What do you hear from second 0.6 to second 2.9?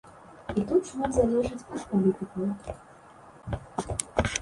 І тут шмат залежыць ад палітыкаў.